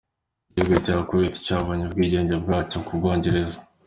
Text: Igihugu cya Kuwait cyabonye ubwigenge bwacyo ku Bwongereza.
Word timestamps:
Igihugu 0.49 0.75
cya 0.85 0.97
Kuwait 1.07 1.35
cyabonye 1.45 1.83
ubwigenge 1.85 2.35
bwacyo 2.43 2.77
ku 2.85 2.91
Bwongereza. 2.99 3.57